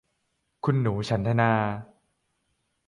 [0.63, 1.51] คุณหนูฉันทนา